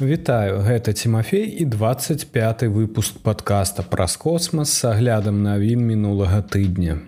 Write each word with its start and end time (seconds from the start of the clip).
Вітаю, 0.00 0.60
гэта 0.60 0.92
Тимофей 0.92 1.56
і 1.56 1.64
25 1.64 2.62
выпуск 2.68 3.16
подкаста 3.22 3.82
праз 3.82 4.16
космас 4.16 4.68
с 4.68 4.84
аглядам 4.84 5.40
навін 5.42 5.80
мінулага 5.80 6.42
тыдня. 6.44 7.00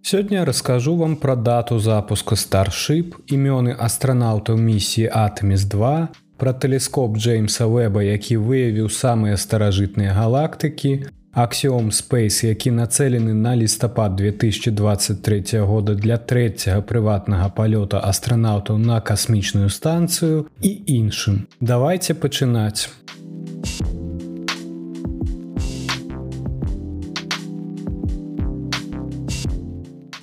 Сёння 0.00 0.46
раскажу 0.48 0.96
вам 0.96 1.16
пра 1.16 1.36
дату 1.36 1.78
запуску 1.78 2.40
старship, 2.40 3.12
імёны 3.28 3.76
астранаўтаў 3.76 4.56
місіі 4.56 5.12
Атоміс 5.12 5.68
2, 5.68 6.08
пра 6.40 6.52
тэлескоп 6.56 7.20
Джеймса 7.20 7.68
Вэба, 7.68 8.00
які 8.00 8.40
выявіў 8.40 8.88
самыя 8.88 9.36
старажытныя 9.36 10.16
галактыкі, 10.16 11.12
Аксіом 11.32 11.90
Space, 11.90 12.46
які 12.46 12.70
нацэлены 12.70 13.34
на 13.34 13.56
лістапад 13.56 14.16
2023 14.16 15.60
года 15.60 15.94
для 15.94 16.18
трэцяга 16.18 16.82
прыватнага 16.82 17.46
палёта 17.54 18.02
астранаўтаў 18.02 18.78
на 18.78 19.00
касмічную 19.00 19.70
станцыю 19.70 20.50
і 20.60 20.70
іншым. 20.86 21.46
Давайте 21.60 22.14
пачынаць. 22.14 22.90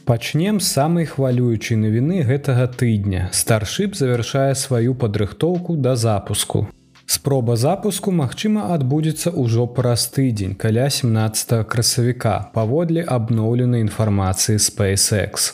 Пачнем 0.03 0.59
з 0.59 0.67
самай 0.67 1.05
хвалюючай 1.05 1.79
навіны 1.79 2.27
гэтага 2.27 2.67
тыдня. 2.67 3.31
Старship 3.31 3.95
завяршае 3.95 4.55
сваю 4.55 4.95
падрыхтоўку 4.95 5.79
да 5.79 5.95
запуску. 5.95 6.67
Спроба 7.07 7.55
запуску, 7.55 8.11
магчыма, 8.11 8.75
адбудзецца 8.75 9.31
ўжо 9.31 9.63
праз 9.71 10.09
тыдзень 10.11 10.57
каля 10.59 10.89
17 10.91 11.63
красавіка 11.71 12.33
паводле 12.51 13.05
абноўленай 13.15 13.79
інфармацыі 13.85 14.59
SpaceX. 14.59 15.53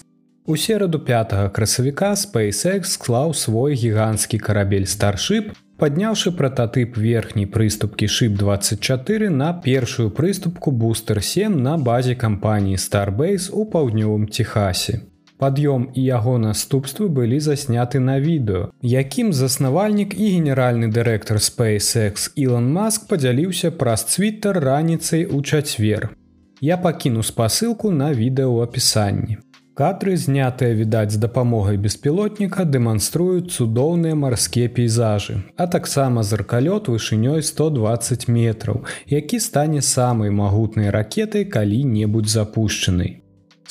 У 0.49 0.57
сераду 0.57 0.97
5 0.97 1.53
красавіка 1.53 2.17
SpaceX 2.17 2.97
склаў 2.97 3.37
свой 3.37 3.77
гіганцкі 3.77 4.41
карабель 4.41 4.89
старship, 4.89 5.53
падняўшы 5.77 6.33
прататып 6.33 6.97
верхняй 6.97 7.45
прыступкі 7.45 8.09
шып 8.09 8.33
24 8.41 9.29
на 9.29 9.53
першую 9.53 10.09
прыступку 10.09 10.71
бустер 10.71 11.21
7 11.21 11.53
на 11.53 11.77
базе 11.77 12.15
кампаніі 12.15 12.81
Starbase 12.81 13.53
у 13.53 13.69
паўднёвым 13.69 14.25
Техасе 14.25 15.03
пад'ём 15.43 15.91
і 15.93 16.07
яго 16.07 16.39
наступствы 16.47 17.11
былі 17.19 17.39
засняты 17.43 17.99
на 17.99 18.17
відэо 18.25 18.65
якім 18.95 19.35
заснавальнік 19.43 20.15
і 20.15 20.33
генеральны 20.39 20.91
дырэктар 20.97 21.43
spacex 21.51 22.31
Ілон 22.47 22.71
маск 22.71 23.07
падзяліўся 23.13 23.71
праз 23.71 24.07
цвітер 24.15 24.59
раніцай 24.63 25.25
у 25.25 25.41
чацвер. 25.41 26.13
Я 26.61 26.77
пакіну 26.77 27.23
спасылку 27.23 27.91
на 27.91 28.13
відэо 28.13 28.61
апісанні. 28.63 29.37
Кадры 29.73 30.13
знятыя 30.21 30.73
відаць 30.77 31.11
з 31.11 31.17
дапамогай 31.17 31.79
беспілотніка 31.81 32.63
дэманструюць 32.73 33.49
цудоўныя 33.55 34.13
марскія 34.13 34.69
пейзажы 34.69 35.39
а 35.57 35.65
таксама 35.75 36.21
зыркалёт 36.21 36.91
вышынёй 36.93 37.41
120 37.41 38.27
метраў 38.29 38.85
які 39.09 39.39
стане 39.39 39.81
самай 39.81 40.29
магутнай 40.29 40.93
ракетай 40.93 41.49
калі-небудзь 41.57 42.37
запущенной 42.37 43.22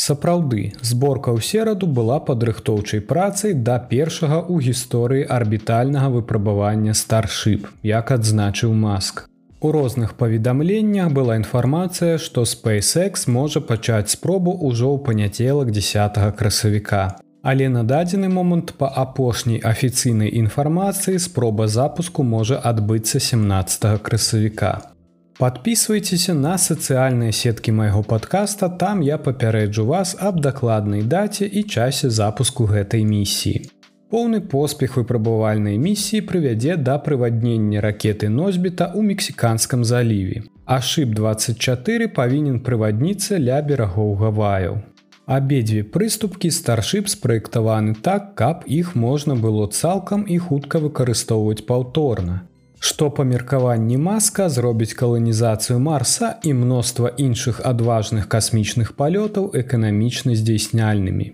Сапраўды, 0.02 0.72
зборка 0.82 1.30
ў 1.30 1.38
сераду 1.46 1.86
была 1.86 2.18
падрыхтоўчай 2.18 3.00
працай 3.06 3.52
да 3.54 3.78
першага 3.78 4.40
ў 4.42 4.58
гісторыі 4.66 5.28
арбітальнага 5.30 6.08
выпрабавання 6.14 6.90
старship, 6.90 7.68
як 7.86 8.10
адзначыў 8.10 8.74
маск. 8.74 9.28
У 9.62 9.70
розных 9.70 10.18
паведамленнях 10.18 11.12
была 11.14 11.38
інфармацыя, 11.38 12.18
што 12.18 12.42
SpaceX 12.42 13.30
можа 13.30 13.62
пачаць 13.62 14.10
спробу 14.18 14.50
ўжо 14.50 14.90
ў 14.90 14.98
панятелак 15.06 15.70
10 15.70 16.18
красавіка. 16.34 17.22
Але 17.46 17.70
на 17.70 17.86
дадзены 17.86 18.26
момант 18.26 18.74
па 18.78 18.90
апошняй 18.90 19.62
афіцыйнай 19.62 20.34
інфармацыі 20.34 21.22
спроба 21.22 21.70
запуску 21.70 22.26
можа 22.26 22.58
адбыцца 22.58 23.22
17 23.22 24.02
красавіка. 24.02 24.91
Подписывайтеся 25.38 26.34
на 26.34 26.58
сацыяльныя 26.58 27.32
сеткі 27.32 27.72
майго 27.72 28.02
подкаста, 28.02 28.68
там 28.68 29.00
я 29.00 29.16
папярэджу 29.16 29.86
вас 29.86 30.14
аб 30.20 30.40
дакладнай 30.40 31.02
даце 31.02 31.48
і 31.48 31.62
часе 31.64 32.10
запуску 32.10 32.66
гэтай 32.68 33.04
місіі. 33.08 33.64
Поўны 34.12 34.42
поспех 34.44 34.98
выпрабавальнай 35.00 35.78
місіі 35.80 36.20
прывядзе 36.28 36.76
да 36.76 36.98
прываднення 37.00 37.80
ракеты 37.80 38.28
носьбіта 38.28 38.92
ў 38.92 39.00
мексіканскім 39.08 39.88
заліве. 39.88 40.44
Ашып 40.68 41.16
24 41.16 42.12
павінен 42.12 42.60
прывадніцца 42.60 43.40
ля 43.40 43.64
берагоў 43.64 44.14
гаваяў. 44.20 44.84
Абедзве 45.24 45.82
прыступкі 45.96 46.52
старship 46.52 47.08
спраектаваны 47.08 47.96
так, 47.96 48.34
каб 48.36 48.68
іх 48.68 48.94
можна 48.94 49.34
было 49.34 49.66
цалкам 49.72 50.28
і 50.28 50.36
хутка 50.36 50.76
выкарыстоўваць 50.76 51.64
паўторна 51.64 52.42
што 52.82 53.08
па 53.16 53.24
меркаванні 53.24 53.96
маска 54.04 54.48
зробіць 54.50 54.94
каланізацыю 54.98 55.78
марса 55.78 56.30
і 56.42 56.54
мноства 56.62 57.12
іншых 57.24 57.60
адважных 57.70 58.26
касмічных 58.32 58.96
палётаў 58.98 59.44
эканамічна 59.60 60.34
здзейсняльнымі. 60.40 61.26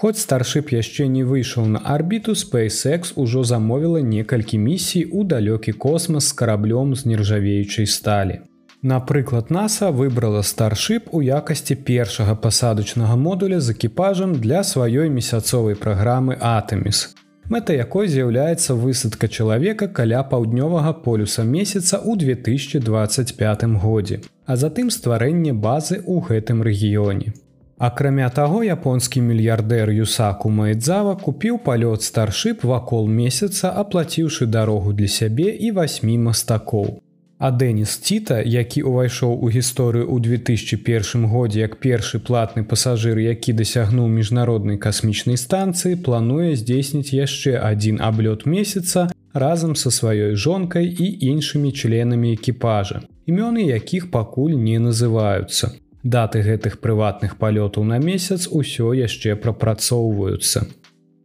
Хоць 0.00 0.18
старship 0.18 0.72
яшчэ 0.74 1.06
не 1.06 1.22
выйшаў 1.28 1.68
на 1.74 1.82
арбіту 1.94 2.34
SpaceX 2.40 3.12
ужо 3.14 3.44
замовіла 3.44 4.00
некалькі 4.00 4.58
місій 4.58 5.04
у 5.04 5.22
далёкі 5.24 5.72
космас 5.72 6.28
з 6.28 6.32
караблём 6.42 6.94
з 6.94 7.06
нержавеючай 7.06 7.86
сталі. 7.86 8.40
Напрыклад, 8.82 9.50
NASAа 9.50 9.90
выбрала 9.90 10.42
старship 10.42 11.10
у 11.10 11.22
якасці 11.22 11.74
першага 11.74 12.34
пасадачнага 12.34 13.16
модуля 13.16 13.60
з 13.60 13.70
экіпажам 13.70 14.34
для 14.34 14.62
сваёй 14.62 15.08
месяцовай 15.10 15.74
праграмы 15.74 16.38
Атоміс 16.40 17.14
мэта 17.48 17.72
якой 17.72 18.08
з'яўляецца 18.12 18.76
высадка 18.76 19.28
чалавека 19.28 19.88
каля 19.88 20.22
паўднёвага 20.30 20.92
полюса 21.04 21.44
месяца 21.44 21.98
ў 21.98 22.16
2025 22.20 23.66
годзе, 23.82 24.20
а 24.46 24.56
затым 24.56 24.90
стварэнне 24.90 25.52
базы 25.52 26.00
ў 26.04 26.20
гэтым 26.28 26.62
рэгіёне. 26.62 27.32
Акрамя 27.78 28.28
таго, 28.34 28.62
японскі 28.66 29.20
мільярдэр 29.22 29.90
Юсаку 29.94 30.50
Маэдзава 30.50 31.14
купіў 31.14 31.60
палёт 31.62 32.02
старship 32.02 32.64
вакол 32.66 33.06
месяца, 33.06 33.70
аплаціўшы 33.70 34.46
дарогу 34.46 34.92
для 34.92 35.06
сябе 35.06 35.54
і 35.54 35.70
васьмі 35.70 36.18
мастакоў. 36.18 36.98
А 37.38 37.50
Дэніс 37.54 38.02
Ціта, 38.02 38.42
які 38.42 38.82
ўвайшоў 38.82 39.38
у 39.38 39.46
гісторыю 39.46 40.10
ў 40.10 40.18
2001 40.42 41.30
годзе 41.30 41.62
як 41.62 41.78
першы 41.78 42.18
платны 42.18 42.66
пасажыр, 42.66 43.14
які 43.22 43.54
дасягнуў 43.54 44.10
міжнароднай 44.10 44.74
касмічнай 44.74 45.38
станцыі, 45.38 46.02
плануе 46.02 46.58
здзейсніць 46.58 47.14
яшчэ 47.14 47.62
адзін 47.62 48.02
аблёт 48.02 48.42
месяца 48.42 49.06
разам 49.30 49.78
са 49.78 49.94
сваёй 49.94 50.34
жонкай 50.34 50.90
і 50.90 51.06
іншымі 51.30 51.70
членамі 51.70 52.34
экіпажа. 52.34 53.06
Імёны 53.30 53.70
якіх 53.70 54.10
пакуль 54.10 54.58
не 54.58 54.82
называюцца. 54.82 55.78
Даты 56.02 56.42
гэтых 56.42 56.82
прыватных 56.82 57.38
палётаў 57.38 57.86
на 57.86 58.02
месяц 58.02 58.50
усё 58.50 58.90
яшчэ 58.98 59.38
прапрацоўваюцца. 59.38 60.66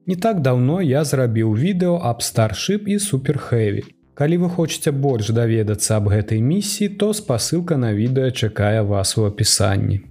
Не 0.05 0.15
так 0.15 0.45
даўно 0.45 0.77
я 0.85 1.01
зрабіў 1.03 1.57
відэо 1.57 1.97
аб 2.05 2.21
старship 2.21 2.85
і 2.85 2.99
суперхэві. 2.99 3.83
Калі 4.13 4.37
вы 4.45 4.49
хочаце 4.53 4.91
больш 4.93 5.33
даведацца 5.33 5.97
аб 5.97 6.13
гэтай 6.13 6.37
місіі, 6.37 6.89
то 7.01 7.13
спасылка 7.17 7.77
на 7.81 7.93
відэа 7.97 8.29
чакае 8.29 8.85
вас 8.85 9.17
у 9.17 9.25
апісанні. 9.25 10.03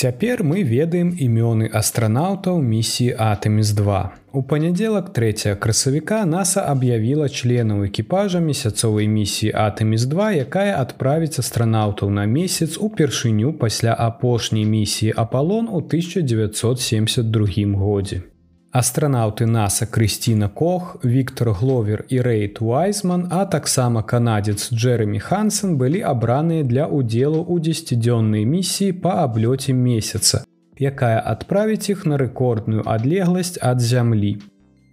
Цяпер 0.00 0.40
мы 0.48 0.62
ведаем 0.64 1.08
імёны 1.12 1.66
астранаўтаў 1.78 2.60
місіі 2.64 3.16
Атоміс 3.20 3.72
2. 3.80 3.98
У 4.32 4.42
панядзелак 4.52 5.10
3 5.18 5.56
красавіка 5.64 6.20
NASAа 6.30 6.72
аб'явіла 6.72 7.28
членаў 7.28 7.84
экіпажа 7.88 8.40
месяцовай 8.40 9.10
місіі 9.16 9.52
Атоміс2, 9.52 10.30
якая 10.46 10.80
адправіць 10.80 11.36
астранаўтаў 11.44 12.16
на 12.16 12.24
месяц 12.24 12.80
упершыню 12.80 13.52
пасля 13.52 13.92
апошняй 14.08 14.64
місіі 14.64 15.12
Апалон 15.16 15.68
у 15.68 15.84
1972 15.84 17.76
годзе. 17.76 18.22
Астранаўты 18.70 19.46
NASAа 19.50 19.90
Крысціна 19.90 20.48
Кох, 20.48 20.96
Віктор 21.02 21.50
Гловер 21.58 22.04
і 22.08 22.20
Рэйт 22.22 22.62
Уайзман, 22.62 23.26
а 23.30 23.44
таксама 23.44 24.02
канадзец 24.02 24.70
Джерремі 24.72 25.18
Хансен 25.18 25.74
былі 25.76 26.06
абраныя 26.06 26.62
для 26.62 26.86
ўдзелу 26.86 27.42
ў 27.42 27.58
дзесяцідзённай 27.66 28.46
місіі 28.46 28.94
па 29.02 29.26
аблёце 29.26 29.74
месяца 29.74 30.46
якая 30.80 31.20
адправіць 31.20 31.92
іх 31.92 32.06
на 32.06 32.16
рэкордную 32.16 32.82
адлегласць 32.88 33.60
ад 33.60 33.84
зямлі. 33.84 34.32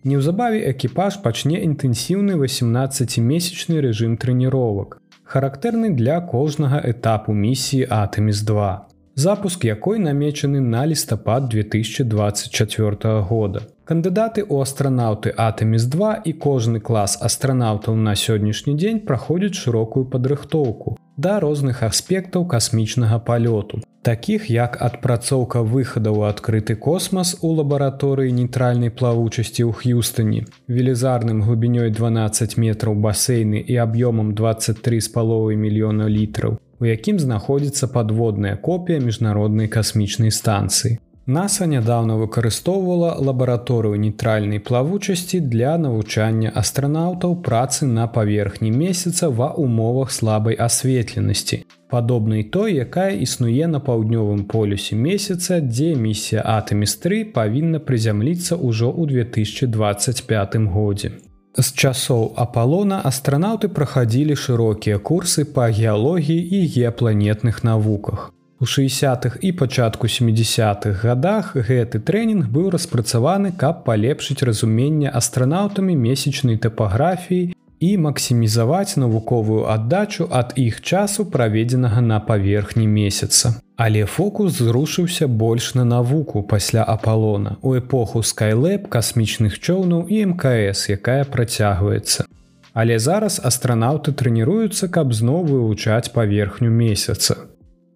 Неўзабаве 0.04 0.60
экіпаж 0.72 1.22
пачне 1.24 1.64
інтэнсіўны 1.64 2.36
18месячны 2.36 3.80
рэжым 3.86 4.18
трэніровак, 4.20 5.00
характэрны 5.24 5.96
для 5.96 6.20
кожнага 6.22 6.84
этапу 6.84 7.34
місіі 7.34 7.88
Атоміс 7.90 8.44
2, 8.52 8.68
запуск 9.18 9.66
якой 9.66 10.00
намечаны 10.00 10.62
на 10.62 10.86
лістапад 10.86 11.50
2024 11.50 13.22
года. 13.22 13.62
Кандыдаты 13.88 14.44
ў 14.44 14.62
астранаўты 14.62 15.34
Атоміс 15.34 15.90
2 15.90 16.22
і 16.30 16.34
кожны 16.34 16.80
клас 16.80 17.18
астранаўтаў 17.18 17.96
на 17.96 18.14
сённяшні 18.14 18.76
дзень 18.78 19.00
праходзяць 19.00 19.58
шырокую 19.58 20.06
падрыхтоўку 20.06 20.98
да 21.18 21.40
розных 21.40 21.82
аспектаў 21.82 22.46
касмічнага 22.46 23.18
палёту, 23.18 23.82
такіх 24.04 24.52
як 24.54 24.78
адпрацоўка 24.88 25.64
выхадаў 25.64 26.20
у 26.22 26.28
адкрыты 26.30 26.76
космас 26.76 27.34
у 27.42 27.56
лабараторыі 27.58 28.36
нейтральнай 28.38 28.94
плавучасці 28.94 29.66
ў 29.66 29.72
х'юстоне 29.74 30.46
велізарным 30.68 31.42
глыбінёй 31.42 31.90
12 31.90 32.58
метраў 32.62 32.94
басейны 33.02 33.66
і 33.66 33.82
аб'ёмам 33.88 34.36
23 34.38 35.02
з 35.02 35.10
паловы 35.10 35.58
мільёна 35.58 36.06
літраў 36.06 36.62
у 36.80 36.86
якім 36.86 37.20
знаходзіцца 37.20 37.88
падводная 37.88 38.56
копія 38.56 39.00
міжнароднай 39.00 39.68
касмічнай 39.68 40.32
станцыі 40.32 40.98
NASA 41.28 41.66
нядаўна 41.68 42.16
выкарыстоўвала 42.16 43.10
лабараторыю 43.20 43.98
нейтральнай 44.00 44.62
плавучасці 44.70 45.42
для 45.54 45.74
навучання 45.78 46.54
астранаўтаў 46.62 47.36
працы 47.48 47.90
на 47.98 48.08
паверхні 48.08 48.72
месяца 48.72 49.28
ва 49.28 49.50
умовах 49.66 50.16
слабай 50.20 50.56
асветленасці. 50.56 51.62
Падобнай 51.92 52.44
той, 52.44 52.80
якая 52.80 53.12
існуе 53.28 53.68
на 53.68 53.84
паўднёвым 53.84 54.48
полюсе 54.48 54.96
месяца, 54.96 55.60
дзе 55.60 55.96
місія 56.00 56.48
Атэміс3 56.48 57.24
павінна 57.36 57.84
прызямліцца 57.84 58.56
ўжо 58.56 58.88
ў 58.88 59.28
2025 59.28 60.56
годзе. 60.72 61.12
З 61.58 61.74
часоў 61.74 62.34
Апалона 62.38 62.98
астранаўты 63.10 63.68
прахадзілі 63.78 64.36
шырокія 64.38 64.98
курсы 65.10 65.46
па 65.56 65.64
геалогіі 65.74 66.38
і 66.38 66.60
геапланетных 66.74 67.64
навуках. 67.66 68.28
У 68.62 68.66
60-х 68.66 69.42
і 69.42 69.52
пачатку 69.58 70.06
70-х 70.06 71.02
годах 71.02 71.56
гэты 71.58 71.98
трэнінг 71.98 72.46
быў 72.54 72.70
распрацаваны, 72.78 73.58
каб 73.58 73.82
палепшыць 73.90 74.46
разуменне 74.46 75.10
астранаўтамі 75.10 75.98
месячнай 75.98 76.62
тапаграфіі 76.62 77.58
і 77.80 77.98
максімізаваць 77.98 78.98
навуковую 78.98 79.66
аддачу 79.70 80.28
ад 80.32 80.54
іх 80.56 80.82
часу 80.82 81.26
праведзенага 81.26 82.02
на 82.02 82.20
паверхні 82.20 82.88
месяца. 82.88 83.54
Але 83.78 84.06
фокус 84.06 84.58
зрушыўся 84.58 85.28
больш 85.28 85.76
на 85.76 85.86
навуку 85.86 86.44
пасля 86.44 86.84
апалона 86.84 87.58
у 87.62 87.76
эпоху 87.78 88.24
Skylэб 88.26 88.88
касмічных 88.90 89.60
чоўнаў 89.60 90.08
і 90.10 90.26
мкс, 90.34 90.90
якая 90.90 91.24
працягваецца. 91.26 92.26
Але 92.74 93.00
зараз 93.00 93.42
астранаўты 93.44 94.14
трэніруюцца, 94.14 94.90
каб 94.90 95.14
зноў 95.14 95.46
вывучаць 95.46 96.14
паверхню 96.14 96.70
месяца. 96.70 97.38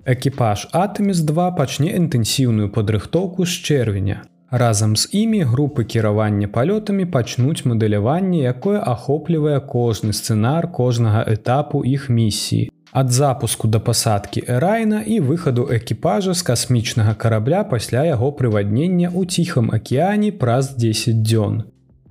Экіпаж 0.06 0.68
Атэміс2 0.74 1.56
пачне 1.58 1.94
інтэнсіўную 1.98 2.70
падрыхтоўку 2.74 3.46
з 3.46 3.54
чэрвеня. 3.62 4.22
Разам 4.52 4.96
з 4.96 5.08
імі 5.12 5.44
групы 5.44 5.84
кіравання 5.84 6.48
палётамі 6.48 7.06
пачнуць 7.06 7.64
мадэляванне, 7.64 8.44
якое 8.44 8.84
ахоплівае 8.84 9.64
кожны 9.64 10.12
сцэнар 10.12 10.68
кожнага 10.76 11.24
этапу 11.24 11.80
іх 11.88 12.10
місіі. 12.10 12.68
Ад 12.92 13.12
запуску 13.16 13.72
да 13.72 13.80
пасадкі 13.80 14.44
Эрайна 14.48 15.00
і 15.08 15.22
выхаду 15.24 15.64
экіпажа 15.72 16.36
з 16.36 16.44
касмічнага 16.44 17.16
карабля 17.16 17.64
пасля 17.64 18.04
яго 18.04 18.36
прываднення 18.36 19.08
ў 19.16 19.24
ціхам 19.24 19.72
акіяне 19.72 20.36
праз 20.36 20.76
10 20.76 21.24
дзён. 21.24 21.64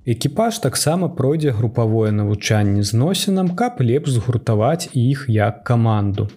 Экіпаж 0.09 0.57
таксама 0.65 1.13
пройдзе 1.13 1.53
групавое 1.53 2.11
навучанне 2.11 2.81
зносінам, 2.81 3.53
каб 3.53 3.77
лепш 3.85 4.17
згуртаваць 4.17 4.89
іх 4.97 5.25
як 5.29 5.63
каманду. 5.63 6.29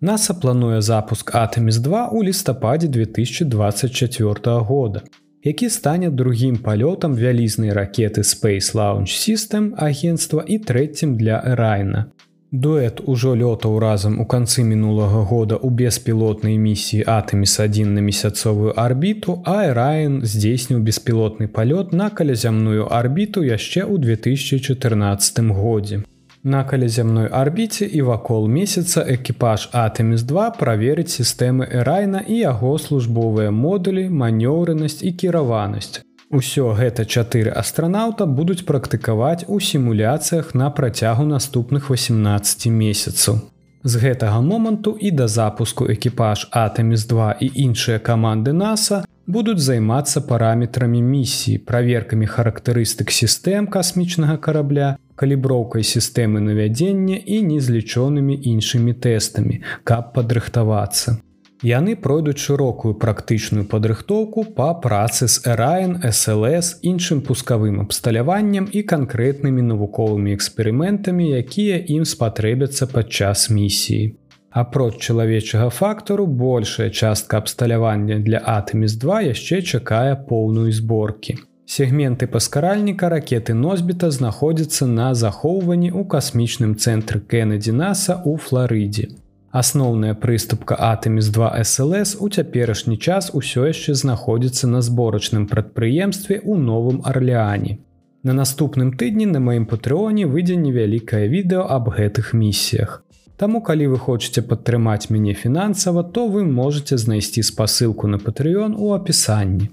NASA 0.00 0.32
плануе 0.40 0.80
запуск 0.80 1.34
Атэміс2 1.36 2.08
у 2.16 2.24
лістападзе 2.24 2.88
2024 2.88 4.56
года, 4.64 5.02
які 5.42 5.70
стане 5.70 6.10
другім 6.10 6.56
палётам 6.56 7.14
вялізнай 7.16 7.72
ракеты 7.72 8.20
Space 8.20 8.74
Launch 8.74 9.16
System 9.16 9.72
агенства 9.76 10.44
і 10.46 10.58
трэцім 10.58 11.16
для 11.16 11.42
Эрайна. 11.46 12.12
Дуэт 12.52 13.00
ужо 13.06 13.34
лётаў 13.34 13.78
разам 13.78 14.20
у 14.20 14.26
канцы 14.26 14.62
мінулага 14.66 15.22
года 15.22 15.54
ў 15.54 15.70
беспілотнай 15.70 16.58
місіі 16.58 17.06
Атэміс1 17.06 17.94
на 17.94 18.00
месяцовую 18.02 18.74
арбіту, 18.76 19.38
а 19.46 19.70
Эрайн 19.70 20.26
здзейсніў 20.26 20.82
беспілотны 20.82 21.46
палёт 21.46 21.94
на 21.94 22.10
калязямную 22.10 22.90
арбіту 22.90 23.46
яшчэ 23.46 23.86
ў 23.86 24.02
2014 24.02 25.40
годзе. 25.54 26.02
На 26.42 26.64
калязямной 26.64 27.28
арбіце 27.28 27.84
і 27.84 28.02
вакол 28.02 28.46
месяца 28.48 29.02
экіпаж 29.04 29.68
Атэміс2 29.76 30.44
праверыць 30.56 31.12
сістэмы 31.12 31.68
Эрайна 31.68 32.22
і 32.24 32.38
яго 32.40 32.78
службовыя 32.80 33.50
модулі, 33.52 34.08
манёўрынасць 34.08 35.04
і 35.04 35.12
кіраванасць. 35.12 36.00
Усё 36.32 36.72
гэта 36.80 37.04
чатыры 37.04 37.52
астранаўта 37.52 38.24
будуць 38.24 38.64
практыкаваць 38.64 39.44
у 39.48 39.60
сімуляцыях 39.60 40.54
на 40.54 40.70
працягу 40.70 41.28
наступных 41.28 41.90
18 41.90 42.72
месяцаў. 42.72 43.44
З 43.84 43.96
гэтага 44.00 44.40
моманту 44.40 44.96
і 44.96 45.10
да 45.10 45.28
запуску 45.28 45.92
экіпаж 45.92 46.48
Атэміс2 46.56 47.36
і 47.40 47.52
іншыя 47.68 47.98
каманды 48.00 48.56
NASAа 48.56 49.04
будуць 49.32 49.62
займацца 49.62 50.20
параметрамі 50.26 51.00
місіі, 51.02 51.62
праверкамі 51.70 52.26
характарыстык 52.26 53.14
сістэм 53.14 53.70
касмічнага 53.70 54.36
карабля, 54.36 54.90
каліброўкай 55.14 55.86
сістэмы 55.86 56.42
навядзення 56.44 57.16
і 57.24 57.40
незлічонымі 57.48 58.36
іншымі 58.52 58.94
тэстамі, 59.06 59.62
каб 59.84 60.14
падрыхтавацца. 60.14 61.18
Яны 61.62 61.94
пройдуць 61.94 62.40
шырокую 62.40 62.94
практычную 63.00 63.66
падрыхтоўку 63.68 64.44
па 64.56 64.72
працы 64.84 65.28
з 65.28 65.44
Эрайн, 65.44 65.98
SLС, 66.08 66.78
іншым 66.80 67.20
пускавым 67.20 67.82
абсталяваннем 67.82 68.68
і 68.72 68.80
канкрэтнымі 68.92 69.66
навуковымі 69.68 70.32
эксперыментамі, 70.38 71.28
якія 71.36 71.76
ім 71.96 72.08
спатрэбяцца 72.08 72.88
падчас 72.88 73.50
місіі. 73.52 74.16
Апроч 74.50 74.96
чалавечага 74.98 75.70
фактару 75.70 76.26
большая 76.26 76.90
частка 76.90 77.38
абсталявання 77.38 78.18
для 78.18 78.38
Атэміс2 78.38 79.30
яшчэ 79.30 79.62
чакае 79.62 80.16
поўную 80.16 80.72
зборкі. 80.72 81.38
Сегменты 81.70 82.26
паскаральніка 82.26 83.08
ракеты 83.08 83.54
носьбіта 83.54 84.10
знаходзяцца 84.10 84.86
на 84.90 85.14
захоўванні 85.14 85.94
ў 85.94 86.02
касмічным 86.02 86.74
цэнтры 86.74 87.20
Кеннеді 87.22 87.70
Наса 87.70 88.18
ў 88.26 88.42
Флорыдзе. 88.42 89.14
Асноўная 89.54 90.14
прыступка 90.14 90.74
Атэміс 90.74 91.30
2 91.30 91.50
SLС 91.62 92.16
у 92.18 92.28
цяперашні 92.28 92.98
час 92.98 93.30
усё 93.30 93.70
яшчэ 93.70 93.94
знаходзіцца 93.94 94.66
на 94.66 94.82
зборачным 94.82 95.46
прадпрыемстве 95.46 96.42
ў 96.42 96.58
новым 96.58 97.02
Арлеане. 97.06 97.78
На 98.26 98.34
наступным 98.34 98.90
тыдні 98.98 99.30
на 99.30 99.38
маім 99.38 99.70
патрыоне 99.70 100.26
выйдзе 100.26 100.58
невялікае 100.58 101.30
відэо 101.30 101.70
аб 101.70 101.94
гэтых 101.94 102.34
місіях. 102.34 103.06
Таму 103.40 103.62
калі 103.64 103.86
вы 103.88 103.98
хочаце 103.98 104.42
падтрымаць 104.44 105.08
мяне 105.08 105.32
фінансава, 105.32 106.02
то 106.04 106.26
вы 106.28 106.44
можете 106.44 106.98
знайсці 107.00 107.40
спасылку 107.40 108.04
на 108.06 108.18
патрыён 108.20 108.74
у 108.76 108.90
апісанні. 108.92 109.70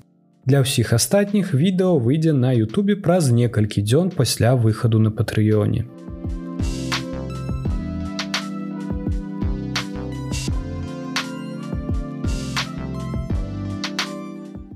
Для 0.48 0.62
ўсіх 0.64 0.94
астатніх 0.96 1.52
відэо 1.52 2.00
выйдзе 2.00 2.32
на 2.32 2.54
Ютубе 2.56 2.96
праз 2.96 3.28
некалькі 3.28 3.84
дзён 3.84 4.14
пасля 4.16 4.56
выхаду 4.56 5.04
на 5.04 5.12
патрыёне. 5.12 5.84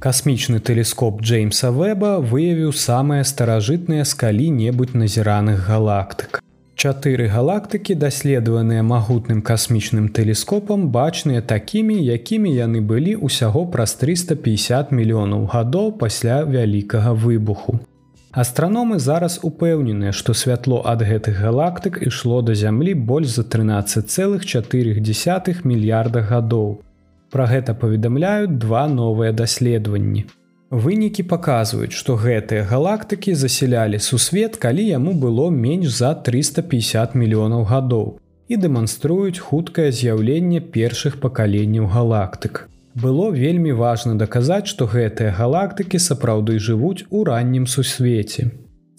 Касмічны 0.03 0.59
тэлескоп 0.59 1.23
Джеймса 1.23 1.71
Вэба 1.71 2.19
выявіў 2.19 2.75
самыя 2.75 3.23
старажытныя 3.23 4.03
з 4.03 4.13
калі-небудзь 4.19 4.99
назіраных 4.99 5.63
галактык. 5.71 6.43
Чатыры 6.81 7.27
галактыкі, 7.29 7.93
даследаваныя 8.01 8.81
магутным 8.81 9.45
касмічным 9.45 10.09
тэлескопам, 10.17 10.89
бачныя 10.95 11.45
такімі, 11.51 11.93
якімі 11.93 12.49
яны 12.49 12.81
былі 12.81 13.13
ўсяго 13.27 13.69
праз 13.75 13.93
350 14.01 14.89
мільёнаў 14.89 15.45
гадоў 15.53 15.93
пасля 16.01 16.41
вялікага 16.41 17.13
выбуху. 17.13 17.77
Астраномы 18.33 18.97
зараз 18.97 19.45
упэўненыя, 19.45 20.09
што 20.09 20.33
святло 20.33 20.81
ад 20.81 21.05
гэтых 21.05 21.37
галактык 21.45 22.01
ішло 22.01 22.41
да 22.41 22.57
зямлі 22.57 22.97
больш 23.13 23.37
за 23.37 23.45
13,4 23.45 25.61
мільярда 25.61 26.25
гадоў. 26.33 26.81
Пра 27.29 27.45
гэта 27.45 27.77
паведамляюць 27.77 28.57
два 28.57 28.89
новыя 28.89 29.29
даследаванні. 29.31 30.25
Вынікі 30.71 31.23
паказваюць, 31.27 31.91
што 31.91 32.15
гэтыя 32.15 32.63
галактыкі 32.63 33.33
засялялі 33.35 33.97
сусвет, 33.99 34.55
калі 34.55 34.85
яму 34.87 35.11
было 35.11 35.49
менш 35.51 35.91
за 35.97 36.11
350 36.15 37.11
мільёнаў 37.11 37.65
гадоў 37.67 38.05
і 38.47 38.55
дэманструюць 38.55 39.43
хуткае 39.43 39.91
з'яўленне 39.91 40.63
першых 40.75 41.19
пакаленняў 41.19 41.91
галактык. 41.91 42.69
Было 42.95 43.27
вельмі 43.35 43.75
важна 43.75 44.15
даказаць, 44.15 44.71
што 44.71 44.87
гэтыя 44.87 45.35
галактыкі 45.35 45.99
сапраўды 45.99 46.55
жывуць 46.59 47.03
у 47.09 47.27
раннім 47.27 47.67
сусвеце. 47.67 48.51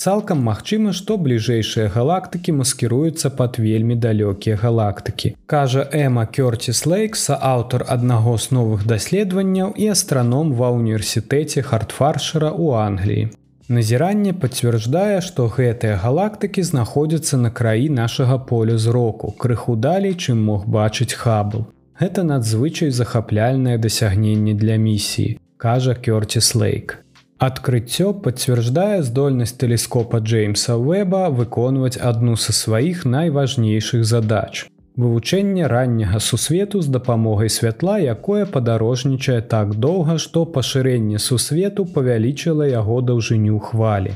Цалкам 0.02 0.40
магчыма, 0.42 0.92
што 0.98 1.14
бліжэйшыя 1.24 1.88
галактыкі 1.96 2.52
маскіруюцца 2.60 3.30
пад 3.40 3.58
вельмі 3.62 3.94
далёкія 4.04 4.56
галактыкі. 4.58 5.28
Кажа 5.46 5.84
Эма 5.98 6.24
Кёрціс 6.26 6.80
Лейкса, 6.90 7.36
аўтар 7.38 7.84
аднаго 7.86 8.34
з 8.34 8.50
новых 8.56 8.82
даследаванняў 8.92 9.70
і 9.78 9.86
астраном 9.92 10.50
ва 10.58 10.70
ўніверсітэце 10.74 11.62
Хартфаршера 11.68 12.50
ў 12.50 12.82
Англіі. 12.86 13.28
Назіранне 13.76 14.32
пацвярдждае, 14.34 15.20
што 15.22 15.46
гэтыя 15.46 16.00
галактыкі 16.02 16.66
знаходзяцца 16.66 17.38
на 17.44 17.54
краі 17.60 17.86
нашага 18.00 18.40
поля 18.50 18.82
зроку, 18.86 19.30
крыху 19.38 19.78
далей, 19.86 20.18
чым 20.18 20.42
мог 20.50 20.66
бачыць 20.66 21.14
хабл. 21.14 21.70
Гэта 22.02 22.26
надзвычай 22.26 22.90
захапляльнае 22.90 23.78
дасягненне 23.78 24.58
для 24.58 24.82
місіі, 24.82 25.38
кажа 25.62 25.94
Кёрціс 25.94 26.58
Лейк. 26.58 26.98
Адкрыццё 27.42 28.12
пацвярждае 28.24 29.02
здольнасць 29.02 29.56
тэлескопа 29.60 30.18
Джеймса 30.22 30.76
Уэба 30.78 31.22
выконваць 31.38 31.98
адну 32.10 32.36
са 32.42 32.52
сваіх 32.54 33.00
найважнейшых 33.14 34.04
задач. 34.10 34.68
Вывучэнне 34.94 35.66
ранняга 35.72 36.20
сусвету 36.20 36.82
з 36.86 36.92
дапамогай 36.96 37.50
святла, 37.50 37.96
якое 37.98 38.44
падарожнічае 38.46 39.40
так 39.54 39.74
доўга, 39.86 40.18
што 40.24 40.44
пашырэнне 40.56 41.18
сусвету 41.18 41.86
павялічыла 41.96 42.68
яго 42.70 43.00
даўжыню 43.08 43.58
хвалі. 43.58 44.14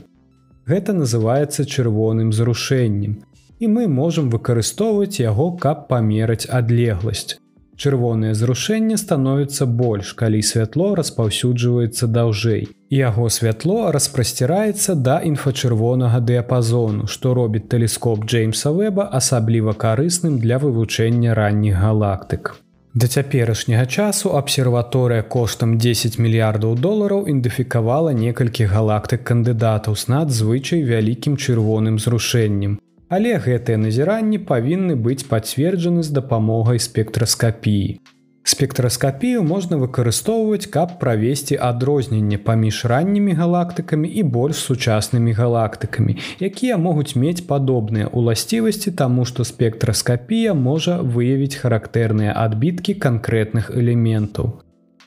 Гэта 0.70 0.94
называецца 0.94 1.66
чырвоным 1.66 2.30
зрушэннем. 2.30 3.18
І 3.58 3.66
мы 3.74 3.88
можам 3.88 4.30
выкарыстоўваць 4.30 5.18
яго, 5.18 5.50
каб 5.66 5.88
памераць 5.90 6.46
адлегласць. 6.46 7.40
Чырвонае 7.76 8.32
зрушэнне 8.34 8.96
становіцца 8.96 9.66
больш, 9.66 10.12
калі 10.16 10.40
святло 10.42 10.94
распаўсюджваецца 10.96 12.08
даўжэй. 12.08 12.68
Яго 12.96 13.28
святло 13.28 13.90
распрасціраецца 13.92 14.94
да 15.08 15.16
інфачырвонага 15.30 16.20
дыяпазону, 16.20 17.06
што 17.06 17.34
робіць 17.34 17.66
тэлескоп 17.68 18.24
Джеймса 18.24 18.72
Вэба 18.72 19.08
асабліва 19.20 19.74
карысным 19.74 20.38
для 20.38 20.58
вывучэння 20.62 21.34
ранніх 21.34 21.76
галактык. 21.76 22.56
Да 22.96 23.06
цяперашняга 23.06 23.84
часу 23.84 24.32
абсерваторыя 24.38 25.22
коштам 25.22 25.76
10 25.76 26.16
мільярдаў 26.16 26.78
долараў 26.80 27.26
ідэнтыфікавала 27.28 28.16
некалькі 28.16 28.64
галактык 28.72 29.20
кандыдатаў 29.20 30.00
з 30.00 30.08
надзвычай 30.14 30.80
вялікім 30.80 31.36
чырвоным 31.36 31.98
зрушэннем, 32.00 32.80
Але 33.08 33.38
гэтыя 33.38 33.78
назіранні 33.78 34.42
павінны 34.50 34.96
быць 34.98 35.22
пацверджаны 35.30 36.02
з 36.02 36.10
дапамогай 36.10 36.82
спектраскапіі. 36.82 38.00
Спектраскапію 38.46 39.42
можна 39.42 39.76
выкарыстоўваць, 39.78 40.70
каб 40.70 40.98
правесці 40.98 41.58
адрозненне 41.68 42.38
паміж 42.38 42.84
раннімі 42.92 43.34
галактыкамі 43.38 44.10
і 44.10 44.22
больш 44.22 44.62
сучаснымі 44.70 45.34
галактыкамі, 45.34 46.14
якія 46.38 46.78
могуць 46.78 47.18
мець 47.18 47.42
падобныя 47.46 48.10
ўласцівасці, 48.10 48.94
таму 49.02 49.26
што 49.26 49.42
спектраскапія 49.42 50.54
можа 50.54 50.98
выявіць 51.02 51.58
характэрныя 51.62 52.34
адбіткі 52.46 52.94
канкрэтных 53.06 53.74
элементаў. 53.74 54.62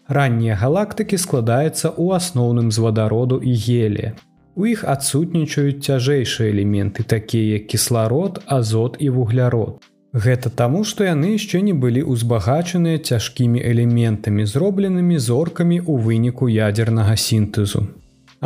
Раннія 0.08 0.60
галактыкі 0.60 1.16
складаюцца 1.16 1.96
ў 1.96 2.20
асноўным 2.20 2.72
з 2.76 2.84
вадароду 2.84 3.40
і 3.40 3.56
гелія. 3.56 4.16
У 4.60 4.66
іх 4.68 4.82
адсутнічаюць 4.92 5.80
цяжэйшыя 5.88 6.52
элементы, 6.52 7.06
такія 7.08 7.60
як 7.60 7.68
кісларод, 7.72 8.42
азот 8.46 8.98
і 9.00 9.08
вуглярод. 9.16 9.80
Гэта 10.12 10.52
таму, 10.62 10.82
што 10.90 11.08
яны 11.08 11.30
яшчэ 11.38 11.62
не 11.64 11.72
былі 11.72 12.04
ўзбагачаныя 12.04 13.00
цяжкімі 13.00 13.64
элементамі, 13.72 14.44
зробленымі 14.44 15.22
зоркамі 15.30 15.80
ў 15.80 16.04
выніку 16.04 16.52
ядзернага 16.52 17.16
сінтэзу. 17.16 17.86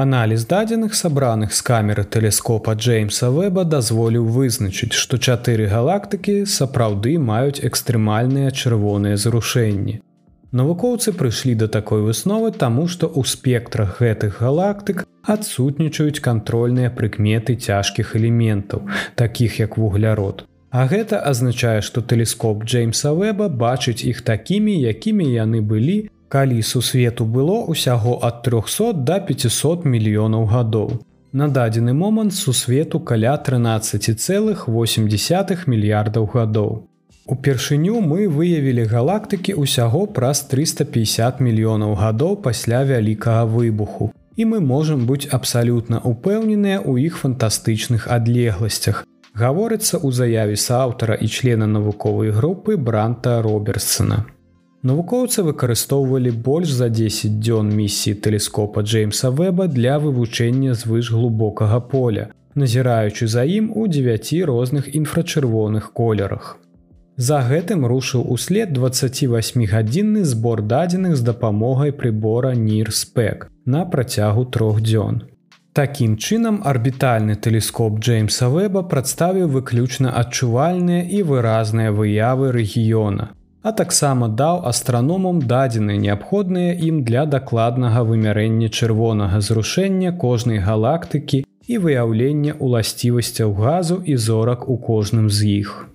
Аналіз 0.06 0.46
дадзеных 0.54 0.94
сабраных 0.94 1.50
з 1.58 1.66
камеры 1.66 2.06
тэлескопа 2.06 2.78
Джеймса 2.78 3.34
Вэба 3.34 3.66
дазволіў 3.66 4.30
вызначыць, 4.38 4.94
што 4.94 5.18
чатыры 5.18 5.66
галактыкі 5.74 6.46
сапраўды 6.46 7.18
маюць 7.18 7.66
экстрэмальныя 7.66 8.54
чырвоныя 8.54 9.18
зрушэнні. 9.18 10.02
Навукоўцы 10.54 11.18
прыйшлі 11.18 11.58
да 11.58 11.68
такой 11.68 12.06
высновы, 12.06 12.54
таму 12.54 12.86
што 12.86 13.10
ў 13.10 13.26
спектрах 13.26 14.06
гэтых 14.06 14.38
галактык 14.38 15.02
адсутнічаюць 15.26 16.22
кантрольныя 16.22 16.94
прыкметы 16.94 17.58
цяжкіх 17.58 18.14
элементаў, 18.20 18.86
такіх 19.18 19.58
як 19.58 19.82
вуглярод. 19.82 20.46
А 20.70 20.86
гэта 20.86 21.26
азначае, 21.32 21.82
што 21.82 22.06
тэлескоп 22.06 22.70
Джеймса 22.70 23.18
Вэба 23.18 23.50
бачыць 23.50 24.06
іх 24.06 24.22
такімі, 24.22 24.78
якімі 24.94 25.26
яны 25.26 25.66
былі, 25.74 26.14
калі 26.30 26.62
сусвету 26.62 27.26
было 27.26 27.66
ўсяго 27.74 28.22
ад 28.22 28.46
300 28.46 28.94
до 29.10 29.18
500 29.26 29.90
мільёнаў 29.90 30.46
гадоў. 30.54 31.02
На 31.34 31.50
дадзены 31.50 31.98
момант 31.98 32.38
сусвету 32.38 33.02
каля 33.02 33.42
13,8 33.42 34.70
мільярдаў 35.66 36.30
гадоў. 36.30 36.93
Упершыню 37.26 38.02
мы 38.04 38.28
выявілі 38.28 38.84
галактыкі 38.84 39.56
ўсяго 39.56 40.08
праз 40.12 40.44
350 40.52 41.40
мільёнаў 41.40 41.96
гадоў 41.96 42.36
пасля 42.44 42.84
вялікага 42.84 43.48
выбуху. 43.48 44.12
І 44.36 44.46
мы 44.52 44.60
можам 44.60 45.06
быць 45.08 45.32
абсалютна 45.32 46.02
упэўненыя 46.04 46.84
ў 46.84 47.08
іх 47.08 47.24
фантастычных 47.24 48.12
адлегласцях. 48.12 49.08
Гаворыцца 49.40 50.04
ў 50.04 50.12
заяве 50.12 50.58
сааўтара 50.60 51.16
і 51.16 51.28
члена 51.32 51.66
навуковай 51.66 52.36
групы 52.36 52.76
бранта 52.76 53.40
Роберсона. 53.42 54.26
Навукоўцы 54.84 55.48
выкарыстоўвалі 55.48 56.36
больш 56.44 56.76
за 56.76 56.90
10 56.92 57.40
дзён 57.40 57.72
місіі 57.72 58.20
тэлескопа 58.20 58.84
Джеймса 58.84 59.32
Вэба 59.32 59.72
для 59.72 59.96
вывучэння 59.96 60.76
звыш 60.76 61.16
глубокага 61.16 61.80
поля, 61.80 62.28
назіраючы 62.56 63.32
за 63.32 63.48
ім 63.48 63.72
у 63.72 63.88
9 63.88 64.44
розных 64.44 64.92
інфрачырвоных 64.92 65.94
колерах. 65.94 66.60
За 67.16 67.44
гэтым 67.46 67.86
рушыў 67.86 68.24
услед 68.34 68.72
28гадзінны 68.74 70.24
збор 70.26 70.62
дадзеных 70.66 71.16
з 71.16 71.22
дапамогай 71.22 71.92
прыбора 71.94 72.56
нірспек 72.58 73.52
на 73.66 73.86
працягу 73.86 74.46
трох 74.46 74.82
дзён. 74.82 75.22
Такім 75.74 76.18
чынам 76.18 76.58
арбітальны 76.66 77.36
тэлескоп 77.36 78.00
Джеймса 78.00 78.50
Вэба 78.50 78.82
прадставіў 78.90 79.48
выключна 79.54 80.10
адчувальныя 80.24 81.06
і 81.06 81.22
выразныя 81.30 81.94
выявы 81.94 82.50
рэгіёна, 82.58 83.30
а 83.62 83.72
таксама 83.72 84.28
даў 84.28 84.66
астраномам 84.74 85.46
дадзеныя 85.54 86.02
неабходныя 86.02 86.74
ім 86.90 87.04
для 87.06 87.26
дакладнага 87.26 88.04
вымярэння 88.10 88.74
чырвонага 88.74 89.42
зрушэння 89.42 90.18
кожнай 90.18 90.58
галактыкі 90.58 91.46
і 91.68 91.78
выяўлення 91.78 92.58
ўласцівасцяў 92.60 93.54
газу 93.54 94.02
і 94.06 94.16
зорак 94.18 94.70
у 94.70 94.78
кожным 94.78 95.30
з 95.30 95.62
іх. 95.62 95.93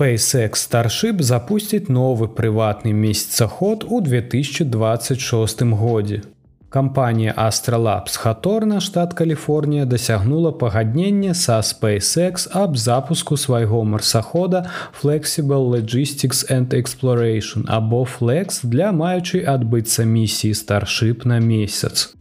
SpaceX 0.00 0.56
Starship 0.56 1.20
запусціць 1.20 1.92
новы 1.92 2.28
прыватны 2.28 2.92
месяцаход 2.92 3.84
у 3.84 4.00
2026 4.00 5.62
годзе. 5.62 6.22
Кампанія 6.70 7.34
Астралапс 7.36 8.16
Хаторна, 8.16 8.80
штат 8.80 9.14
Каліфорнія 9.14 9.84
дасягнула 9.84 10.52
пагаднення 10.52 11.34
са 11.34 11.60
SpaceX 11.60 12.48
аб 12.52 12.78
запуску 12.78 13.36
свайго 13.36 13.84
марсахода 13.84 14.70
Flexible 15.02 15.68
Logistics 15.68 16.52
and 16.52 16.68
Exploration 16.68 17.64
або 17.66 18.06
Flex 18.20 18.66
для 18.66 18.92
маючай 18.92 19.44
адбыцца 19.44 20.04
місіі 20.04 20.52
Starship 20.52 21.26
на 21.26 21.38
месяц. 21.38 22.14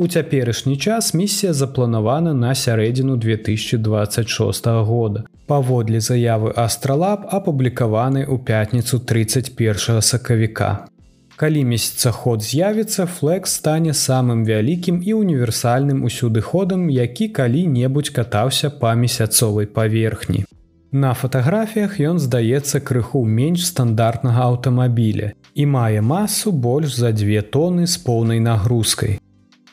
У 0.00 0.08
цяперашні 0.08 0.76
час 0.76 1.14
місія 1.14 1.52
запланавана 1.52 2.32
на 2.34 2.54
сярэдзіну 2.54 3.16
2026 3.16 4.66
года. 4.66 5.24
Паводле 5.46 6.00
заявы 6.00 6.54
Астралаб 6.56 7.28
апублікаваны 7.28 8.24
ў 8.24 8.40
пятніцу 8.40 8.98
31 9.04 10.00
сакавіка. 10.00 10.88
Калі 11.36 11.64
месяцаход 11.64 12.40
з'явіцца, 12.40 13.04
флекс 13.04 13.60
стане 13.60 13.92
самым 13.92 14.48
вялікім 14.48 15.04
і 15.04 15.20
універсальным 15.20 16.00
усюдыходам, 16.08 16.88
які 16.88 17.28
калі-небудзь 17.28 18.08
катаўся 18.08 18.70
па 18.70 18.96
месяцовай 18.96 19.66
паверхні. 19.66 20.46
На 20.92 21.12
фатаграфіях 21.12 22.00
ён 22.00 22.16
здаецца 22.16 22.80
крыху 22.80 23.26
менш 23.28 23.68
стандартнага 23.68 24.48
аўтамабіля 24.48 25.36
і 25.54 25.66
мае 25.66 26.00
масу 26.00 26.52
больш 26.52 26.96
за 26.96 27.12
две 27.12 27.44
тоны 27.44 27.84
з 27.84 28.00
поўнай 28.00 28.40
нагрузкай. 28.40 29.20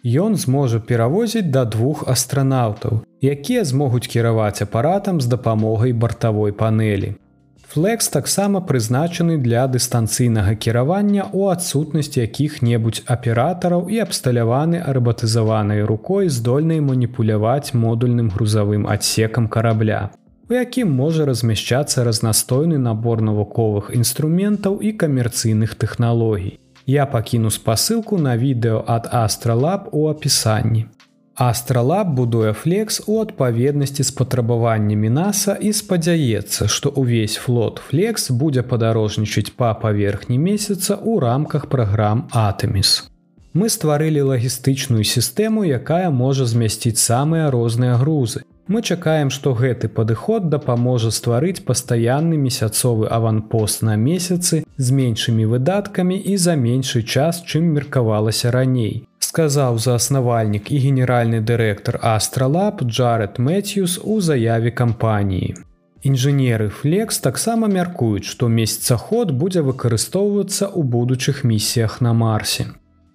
Ён 0.08 0.36
зможа 0.40 0.80
перавозіць 0.80 1.50
да 1.52 1.66
двух 1.66 2.08
астранаўтаў, 2.08 3.00
якія 3.20 3.64
змогуць 3.68 4.08
кіраваць 4.08 4.62
апаратам 4.64 5.20
з 5.20 5.28
дапамогай 5.28 5.92
бартавой 5.92 6.54
панелі. 6.54 7.16
Флекс 7.68 8.08
таксама 8.08 8.62
прызначаны 8.62 9.36
для 9.38 9.68
дыстанцыйнага 9.68 10.54
кіравання 10.56 11.26
ў 11.28 11.52
адсутнасць 11.52 12.16
якіх-небудзь 12.16 13.04
аператараў 13.16 13.92
і 13.92 14.00
абсталяваны 14.06 14.80
арбатызаванай 14.80 15.84
рукой 15.84 16.30
здольнай 16.30 16.80
маніпуляваць 16.80 17.74
модульным 17.74 18.30
грузавым 18.32 18.88
адсекам 18.88 19.50
карабля, 19.52 20.00
у 20.48 20.56
якім 20.56 20.96
можа 21.02 21.28
размяшчацца 21.28 22.08
разнастойны 22.08 22.80
набор 22.80 23.20
навуковых 23.20 23.92
інструментаў 23.92 24.80
і 24.80 24.96
камерцыйных 25.04 25.76
тэхналогій. 25.76 26.56
Я 26.88 27.06
пакіну 27.06 27.50
спасылку 27.52 28.18
на 28.18 28.38
відэо 28.40 28.80
ад 28.88 29.10
Астралаб 29.12 29.90
у 29.92 30.08
апісанні. 30.08 30.86
Астралаб 31.36 32.14
будуе 32.16 32.54
флекс 32.54 33.02
у 33.08 33.20
адпаведнасці 33.20 34.04
з 34.08 34.12
патрабаваннямі 34.16 35.12
NASAа 35.12 35.60
і 35.60 35.74
спадзяецца, 35.76 36.72
што 36.72 36.90
ўвесь 36.96 37.36
флот 37.44 37.84
флекс 37.90 38.32
будзе 38.32 38.64
падарожнічаць 38.64 39.52
па 39.60 39.74
паверхні 39.84 40.40
месяца 40.40 40.96
ў 40.96 41.20
рамках 41.20 41.68
праграм 41.68 42.24
Атэміс. 42.32 43.12
Мы 43.52 43.68
стварылі 43.68 44.24
лагістычную 44.32 45.04
сістэму, 45.04 45.68
якая 45.68 46.08
можа 46.10 46.48
змясціць 46.48 47.04
самыя 47.04 47.52
розныя 47.52 48.00
грузы. 48.00 48.48
Мы 48.68 48.82
чакаем, 48.82 49.30
што 49.30 49.54
гэты 49.54 49.88
падыход 49.88 50.50
дапаможа 50.50 51.12
стварыць 51.12 51.64
пастаянны 51.64 52.38
месяцовы 52.38 53.08
аванпост 53.08 53.82
на 53.82 53.96
месяцы 53.96 54.64
з 54.78 54.88
меншымі 55.02 55.46
выдаткамі 55.46 56.18
і 56.18 56.38
за 56.38 56.56
меншы 56.56 57.04
час, 57.04 57.44
чым 57.48 57.72
меркавалася 57.78 58.52
раней 58.52 59.08
сказаў 59.28 59.78
зааснавальнік 59.84 60.72
і 60.74 60.78
генеральны 60.82 61.40
дырэктар 61.50 62.00
Астралап 62.02 62.84
Джаред 62.84 63.38
Мэтьюс 63.38 64.00
у 64.04 64.20
заяве 64.28 64.72
кампаніі. 64.72 65.56
Інжынеры 66.08 66.70
Флекс 66.70 67.20
таксама 67.20 67.68
мяркуюць, 67.68 68.26
што 68.32 68.48
месяцаход 68.48 69.34
будзе 69.44 69.62
выкарыстоўвацца 69.68 70.70
ў 70.72 70.82
будучых 70.98 71.44
місіях 71.44 72.02
на 72.02 72.14
Марсе. 72.14 72.68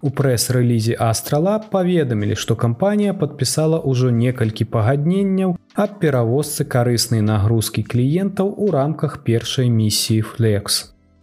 У 0.03 0.11
прэс-рэлізе 0.11 0.97
Астралап 0.99 1.69
паведамілі, 1.71 2.35
што 2.35 2.57
кампанія 2.59 3.13
падпісала 3.15 3.79
ўжо 3.87 4.09
некалькі 4.11 4.65
пагадненняў 4.67 5.53
аб 5.79 5.93
перавозцы 6.03 6.67
карыснай 6.67 7.23
нагрузкі 7.23 7.85
кліентаў 7.87 8.51
у 8.51 8.73
рамках 8.75 9.23
першай 9.29 9.71
місіі 9.71 10.27
Флекс. 10.33 10.81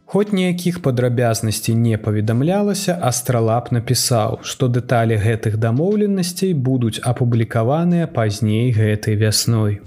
Хоць 0.07 0.31
ніякіх 0.31 0.79
падрабязнасцей 0.81 1.75
не 1.75 1.99
паведамлялася, 2.05 2.95
Астралап 3.11 3.67
напісаў, 3.75 4.39
што 4.47 4.71
дэталі 4.71 5.19
гэтых 5.27 5.59
дамоўленасцей 5.59 6.55
будуць 6.55 7.03
апублікаваныя 7.03 8.07
пазней 8.07 8.71
гэтай 8.71 9.19
вясной. 9.19 9.81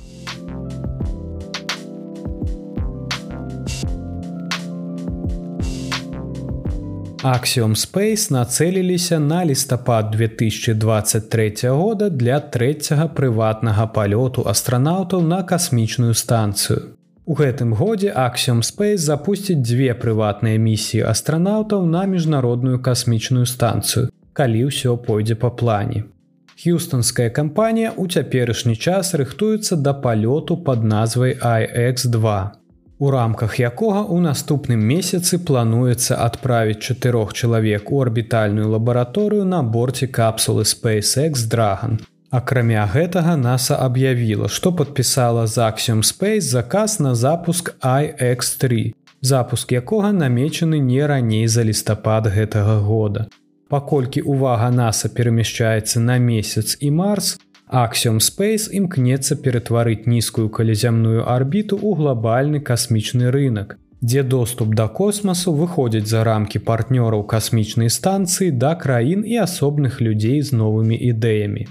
Аксиум 7.23 7.75
Space 7.75 8.33
нацэліліся 8.35 9.19
на 9.19 9.45
лістапад 9.45 10.11
2023 10.11 11.55
года 11.69 12.11
для 12.11 12.41
трэцяга 12.41 13.07
прыватнага 13.14 13.87
палёту 13.87 14.43
астранаўтаў 14.50 15.23
на 15.23 15.43
касмічную 15.47 16.14
станцыю. 16.19 16.99
У 17.25 17.38
гэтым 17.38 17.75
годзе 17.79 18.11
Аксиум 18.11 18.67
Space 18.67 19.07
запусціць 19.07 19.62
дзве 19.62 19.95
прыватныя 19.95 20.59
місіі 20.59 21.07
астранаўтаў 21.07 21.87
на 21.87 22.02
міжнародную 22.11 22.83
касмічную 22.83 23.47
станцыю, 23.47 24.11
калі 24.33 24.67
ўсё 24.67 24.97
пойдзе 24.99 25.38
па 25.38 25.50
плане. 25.55 26.11
Хьюстонская 26.59 27.31
кампанія 27.31 27.95
ў 27.95 28.11
цяперашні 28.11 28.75
час 28.75 29.14
рыхтуецца 29.14 29.79
да 29.79 29.95
палёту 29.95 30.59
под 30.59 30.83
назвай 30.83 31.38
IX2. 31.38 32.62
У 33.02 33.11
рамках 33.11 33.59
якога 33.59 34.06
ў 34.06 34.23
наступным 34.23 34.82
месяцы 34.87 35.42
плануецца 35.42 36.23
адправіць 36.23 36.85
чатырох 36.87 37.32
чалавек 37.35 37.90
у 37.90 37.99
арбітальную 38.02 38.68
лабараторыю 38.71 39.42
на 39.44 39.62
борце 39.66 40.06
капсулы 40.06 40.62
SpaceX 40.62 41.42
Dragon, 41.50 41.99
Акрамя 42.32 42.87
гэтага 42.88 43.35
NASA 43.37 43.76
аб'явіла, 43.76 44.47
што 44.49 44.71
падпісала 44.73 45.49
з 45.50 45.59
Axiom 45.66 46.06
Space 46.06 46.47
заказ 46.54 47.00
на 47.00 47.14
запуск 47.14 47.75
iX3, 47.82 48.94
запуск 49.21 49.73
якога 49.73 50.12
намечаны 50.12 50.78
не 50.78 51.02
раней 51.04 51.47
за 51.47 51.66
лістапад 51.66 52.30
гэтага 52.32 52.78
года. 52.87 53.26
Паколькі 53.68 54.23
увага 54.23 54.71
NASA 54.71 55.11
перамяшчаецца 55.11 56.00
на 56.00 56.16
месяц 56.23 56.78
і 56.80 56.94
марс, 57.02 57.37
Axiom 57.73 58.19
Space 58.21 58.69
імкнецца 58.76 59.37
ператварыць 59.45 60.05
нізкую 60.05 60.50
калязямную 60.57 61.23
арбіту 61.35 61.79
ў 61.81 61.97
глобальны 61.97 62.59
касмічны 62.61 63.31
рынок, 63.33 63.79
дзе 64.05 64.23
доступ 64.23 64.75
да 64.81 64.88
космасу 64.99 65.55
выходзіць 65.57 66.11
за 66.11 66.25
рамкі 66.29 66.61
партнёраў 66.67 67.23
касмічнай 67.33 67.88
станцыі 67.88 68.50
да 68.64 68.75
краін 68.83 69.25
і 69.25 69.41
асобных 69.45 70.02
людзей 70.05 70.43
з 70.43 70.52
новымі 70.52 70.99
ідэямі. 71.12 71.64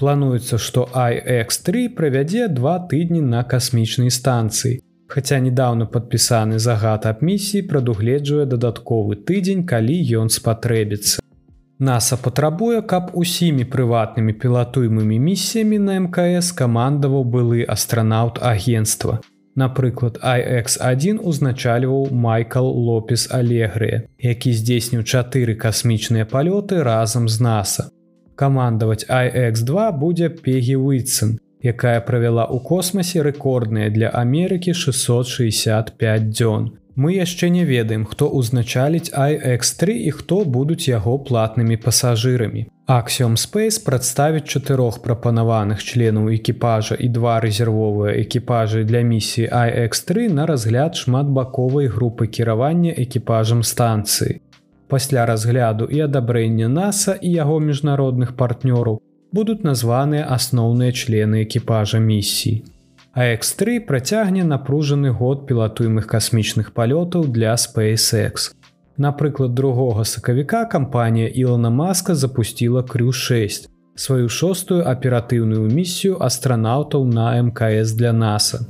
Плануецца, 0.00 0.56
што 0.56 0.88
iX3 0.96 1.84
правядзе 2.00 2.48
два 2.48 2.78
тыдні 2.88 3.20
на 3.20 3.44
касмічнай 3.44 4.08
станцыі. 4.08 4.80
Хаця 5.12 5.36
недаўно 5.36 5.84
падпісаны 5.84 6.62
загад 6.64 7.04
аб 7.04 7.20
місіі 7.20 7.68
прадугледжвае 7.68 8.48
дадатковы 8.48 9.20
тыдзень, 9.20 9.68
калі 9.68 10.00
ён 10.16 10.32
спатрэбіцца. 10.32 11.20
NASAа 11.82 12.18
патрабуе, 12.22 12.80
каб 12.82 13.10
усімі 13.18 13.66
прыватнымі 13.72 14.32
пілатуемымі 14.32 15.18
місіямі 15.18 15.78
на 15.86 15.98
мкс 16.06 16.52
камандаваў 16.54 17.24
былы 17.36 17.66
астранаўт 17.76 18.38
агенства. 18.40 19.20
Напрыклад, 19.54 20.16
iX1 20.22 21.18
узначальваў 21.20 22.06
Майкл 22.08 22.68
Лопес 22.86 23.26
Алегрыя, 23.28 24.06
які 24.16 24.54
здзейсніў 24.56 25.02
чатыры 25.02 25.58
касмічныя 25.58 26.24
палёты 26.24 26.80
разам 26.86 27.28
з 27.28 27.42
NASAа 27.48 27.92
камандаваць 28.42 29.06
iX2 29.06 29.92
будзе 30.02 30.28
Пегі 30.44 30.76
Уытсон, 30.76 31.36
якая 31.62 32.00
правяла 32.02 32.44
ў 32.50 32.58
космасе 32.66 33.22
рэкордныя 33.22 33.90
для 33.94 34.10
Амерыкі 34.10 34.74
665 34.74 36.30
дзён. 36.30 36.70
Мы 36.96 37.14
яшчэ 37.14 37.48
не 37.48 37.64
ведаем, 37.64 38.04
хто 38.04 38.28
ўзначаліць 38.28 39.12
iX3 39.16 39.96
і 40.08 40.10
хто 40.12 40.44
будуць 40.44 40.88
яго 40.88 41.16
платнымі 41.18 41.80
пасажырамі. 41.80 42.68
Аксиум 42.86 43.34
Space 43.40 43.80
прадставіць 43.84 44.44
чатырох 44.44 45.00
прапанаваных 45.02 45.80
членаў 45.80 46.28
экіпажа 46.36 47.00
і 47.00 47.08
два 47.08 47.40
рэзервовыя 47.40 48.20
экіпажы 48.20 48.84
для 48.84 49.00
місіі 49.00 49.48
iX3 49.48 50.28
на 50.36 50.46
разгляд 50.46 50.96
шматбаковай 50.96 51.88
групы 51.88 52.26
кіравання 52.26 52.92
экіпажам 52.92 53.62
станцыі 53.62 54.40
пасля 54.92 55.24
разгляду 55.24 55.86
і 55.88 56.04
адабрэння 56.04 56.68
NASAа 56.68 57.16
і 57.16 57.30
яго 57.32 57.56
міжнародных 57.64 58.36
партнёраў 58.36 58.98
будуць 59.32 59.64
названыя 59.64 60.26
асноўныя 60.36 60.92
члены 60.92 61.40
экіпажа 61.48 62.00
місіі. 62.08 62.60
AX3 63.14 63.80
працягне 63.80 64.42
напружаны 64.42 65.10
год 65.12 65.46
пілатуемых 65.46 66.06
касмічных 66.06 66.72
палётаў 66.72 67.28
для 67.28 67.52
SpaceX. 67.56 68.56
Напрыклад, 68.96 69.54
другога 69.54 70.04
сакавіка 70.04 70.64
кампанія 70.64 71.28
Ілона 71.28 71.70
Маска 71.70 72.14
запустила 72.14 72.80
крю6, 72.80 73.68
сваю 73.94 74.28
шостую 74.28 74.84
аператыўную 74.88 75.68
місію 75.68 76.16
астранаўтаў 76.20 77.04
на 77.04 77.42
мкс 77.42 77.92
для 77.92 78.12
NASAа. 78.12 78.64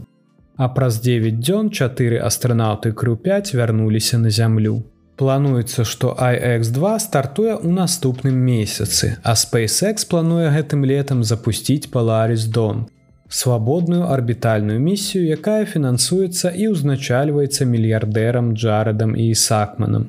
А 0.57 0.69
праз 0.69 0.99
9 1.01 1.39
дзён 1.39 1.71
чатыры 1.71 2.19
астранаўты 2.19 2.91
крю5 2.91 3.55
вярнуліся 3.55 4.19
на 4.19 4.31
зямлю. 4.31 4.83
Плануецца, 5.17 5.85
што 5.85 6.17
iX2 6.19 6.99
стартуе 6.99 7.55
ў 7.63 7.71
наступным 7.71 8.35
месяцы, 8.35 9.23
а 9.23 9.39
SpaceX 9.39 10.03
плануе 10.03 10.51
гэтым 10.51 10.83
летам 10.83 11.23
запусціць 11.23 11.87
Polaris 11.87 12.51
Don. 12.51 12.91
Свабодную 13.35 14.03
арбітальную 14.03 14.81
місію, 14.81 15.25
якая 15.25 15.65
фінансуецца 15.65 16.51
і 16.53 16.67
ўзначальваецца 16.77 17.65
мільярдэрам 17.65 18.53
Джарадам 18.53 19.17
і 19.17 19.33
Сакманам. 19.33 20.05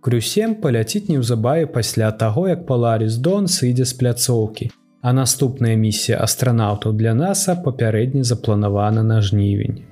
Крюсем 0.00 0.54
паляціць 0.62 1.08
неўзабаве 1.10 1.66
пасля 1.66 2.12
таго, 2.12 2.46
як 2.48 2.62
Polaris 2.70 3.18
Don 3.18 3.50
сыдзе 3.50 3.82
з 3.82 3.98
пляцоўкі. 3.98 4.70
А 5.02 5.12
наступная 5.12 5.74
місія 5.74 6.22
астранаўтаў 6.22 6.94
для 6.94 7.18
NASAа 7.18 7.58
папярэдне 7.66 8.22
запланавана 8.22 9.02
на 9.02 9.18
жнівень. 9.22 9.82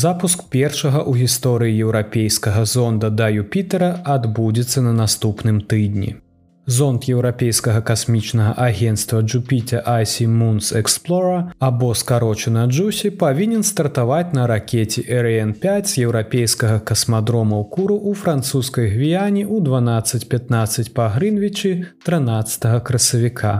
Запуск 0.00 0.48
першага 0.48 1.00
ў 1.04 1.26
гісторыі 1.26 1.76
еўрапейскага 1.84 2.64
зонда 2.64 3.08
да 3.12 3.26
Юпітера 3.28 3.88
адбудзецца 4.14 4.80
на 4.86 4.92
наступным 4.96 5.58
тыдні. 5.72 6.14
Зонд 6.76 7.04
еўрапейскага 7.14 7.82
касмічнага 7.90 8.54
агенства 8.66 9.20
Jupiter 9.20 9.82
Icy 9.84 10.24
Moons 10.38 10.70
Explorer 10.80 11.52
або 11.58 11.90
скарочана 11.94 12.64
Джусі 12.66 13.10
павінен 13.10 13.66
стартаваць 13.72 14.32
на 14.32 14.46
ракете 14.46 15.04
RN5 15.04 15.92
з 15.92 15.92
еўрапейскага 16.06 16.80
касмадрома 16.80 17.60
ў 17.60 17.68
куру 17.68 18.00
ў 18.00 18.16
французскай 18.16 18.88
гвіяне 18.96 19.44
ў 19.44 19.60
12-15 19.60 20.94
па 20.96 21.12
Грынвічы 21.12 21.76
13 22.08 22.70
красавіка. 22.80 23.54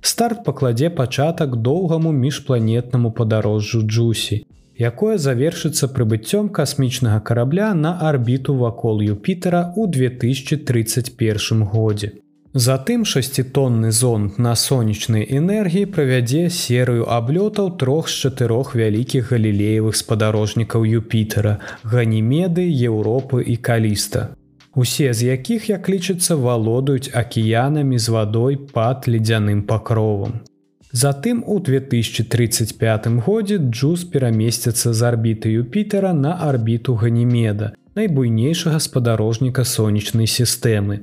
Старт 0.00 0.44
пакладзе 0.48 0.88
пачатак 0.88 1.56
доўгаму 1.56 2.12
міжпланетнаму 2.12 3.10
падарожжу 3.12 3.82
Джусі, 3.82 4.46
якое 4.78 5.16
завершыцца 5.18 5.88
прыбыццём 5.88 6.48
касмічнага 6.48 7.20
карабля 7.20 7.74
на 7.74 7.98
арбіту 8.00 8.54
вакол 8.54 9.00
Юпітера 9.00 9.72
ў 9.76 9.88
2031 9.88 11.64
годзе. 11.64 12.12
Затым 12.56 13.04
шасцітонны 13.04 13.90
зонд 13.92 14.38
на 14.38 14.54
сонечнай 14.56 15.26
энергіі 15.28 15.84
правядзе 15.92 16.48
серыю 16.48 17.04
аблётаў 17.04 17.76
трох 17.76 18.08
з 18.08 18.14
чатырох 18.24 18.72
вялікіх 18.72 19.32
галілеевых 19.32 19.92
спадарожнікаў 19.92 20.88
Юпітера, 20.88 21.60
ганімеды, 21.84 22.64
Еўропы 22.64 23.44
і 23.44 23.56
каліста. 23.56 24.32
Усе 24.74 25.12
з 25.12 25.36
якіх, 25.36 25.68
як 25.68 25.88
лічыцца, 25.88 26.36
валодаюць 26.36 27.12
акіянамі 27.12 27.98
з 27.98 28.08
вадой 28.08 28.56
пад 28.56 29.04
ледзяным 29.04 29.62
пакровам. 29.68 30.40
Затым 30.96 31.44
у 31.46 31.58
2035 31.60 33.06
годзе 33.06 33.56
Джуз 33.58 34.04
перамесціцца 34.04 34.92
з 34.96 35.02
арбіты 35.02 35.50
Юпітера 35.52 36.12
на 36.12 36.30
арбіту 36.40 36.94
Ганімеда, 36.94 37.72
найбуйнейшага 37.94 38.80
спадарожніка 38.80 39.64
сонечнай 39.64 40.24
сістэмы. 40.24 41.00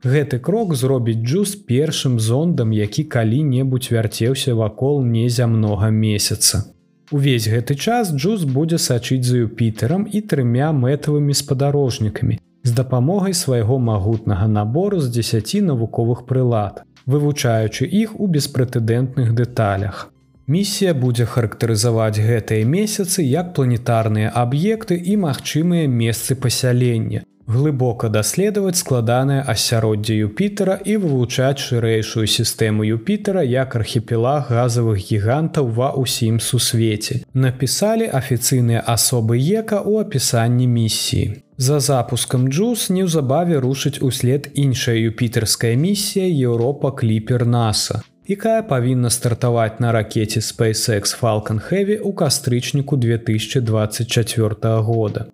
Гэты 0.00 0.38
крок 0.38 0.72
зробіць 0.74 1.20
Джуз 1.20 1.52
першым 1.56 2.16
зондам, 2.20 2.72
які 2.72 3.04
калі-небудзь 3.04 3.92
вярцеўся 3.92 4.54
вакол 4.54 5.04
незямнога 5.04 5.90
месяца. 5.90 6.64
Увесь 7.12 7.44
гэты 7.44 7.76
час 7.76 8.16
Джуз 8.16 8.48
будзе 8.48 8.80
сачыць 8.80 9.28
за 9.28 9.44
Юпітерам 9.44 10.08
і 10.08 10.24
трымя 10.24 10.72
мэтавымі 10.72 11.36
спадарожнікамі 11.36 12.40
з 12.64 12.72
дапамогай 12.72 13.34
свайго 13.36 13.78
магутнага 13.78 14.48
набору 14.48 15.04
з 15.04 15.12
10 15.12 15.68
навуковых 15.68 16.24
прылад, 16.24 16.88
вывучаючы 17.06 17.86
іх 17.86 18.18
у 18.20 18.26
беспрэтэдэнтных 18.26 19.34
дэталях. 19.34 20.10
Місія 20.46 20.92
будзе 20.94 21.24
характарызаваць 21.24 22.20
гэтыя 22.20 22.64
месяцы 22.68 23.22
як 23.24 23.54
планетарныя 23.56 24.28
аб'екты 24.28 24.96
і 24.96 25.16
магчымыя 25.16 25.88
месцы 25.88 26.36
пасялення, 26.36 27.24
глыбока 27.46 28.08
даследаваць 28.08 28.80
складанае 28.80 29.40
асяроддзе 29.54 30.16
Юпітера 30.26 30.78
і 30.84 30.96
вывучаць 31.02 31.60
шырэйшую 31.60 32.26
сістэму 32.26 32.86
Юпітера 32.88 33.42
як 33.42 33.76
архіпелаг 33.76 34.48
газавых 34.48 34.98
гігантаў 34.98 35.68
ва 35.78 35.92
ўсім 36.00 36.40
сусвеце. 36.40 37.20
Напісалі 37.34 38.08
афіцыйныя 38.08 38.80
асобы 38.80 39.36
ека 39.36 39.84
ў 39.84 40.08
апісанні 40.08 40.66
місіі. 40.66 41.44
За 41.56 41.78
запускам 41.78 42.48
Джус 42.48 42.88
неўзабаве 42.90 43.60
рушыць 43.62 44.02
услед 44.02 44.50
іншая 44.54 44.96
юпітерская 44.96 45.76
місія 45.76 46.26
Еўропа 46.26 46.90
кліпер 46.90 47.46
NASAа, 47.46 48.02
якая 48.26 48.62
павінна 48.66 49.10
стартаваць 49.10 49.78
на 49.78 49.92
ракете 49.92 50.40
SpaceX 50.40 51.14
Falcon 51.14 51.60
Heavy 51.60 52.00
ў 52.00 52.10
кастрычніку 52.16 52.96
2024 52.96 54.80
года. 54.82 55.30